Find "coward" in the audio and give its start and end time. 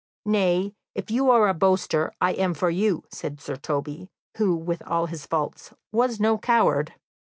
6.39-6.95